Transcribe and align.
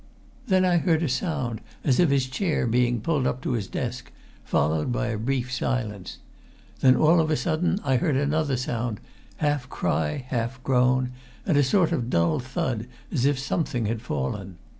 Then 0.47 0.65
I 0.65 0.77
heard 0.77 1.03
a 1.03 1.07
sound 1.07 1.61
as 1.83 1.99
of 1.99 2.09
his 2.09 2.25
chair 2.25 2.65
being 2.65 3.01
pulled 3.01 3.27
up 3.27 3.39
to 3.43 3.51
his 3.51 3.67
desk, 3.67 4.11
followed 4.43 4.91
by 4.91 5.09
a 5.09 5.17
brief 5.19 5.51
silence. 5.53 6.17
Then, 6.79 6.95
all 6.95 7.19
of 7.19 7.29
a 7.29 7.35
sudden, 7.35 7.79
I 7.83 7.97
heard 7.97 8.15
another 8.17 8.57
sound, 8.57 8.99
half 9.37 9.69
cry, 9.69 10.25
half 10.29 10.57
groan, 10.63 11.11
and 11.45 11.55
a 11.55 11.61
sort 11.63 11.91
of 11.91 12.09
dull 12.09 12.39
thud, 12.39 12.87
as 13.11 13.27
if 13.27 13.37
something 13.37 13.85
had 13.85 14.01
fallen. 14.01 14.57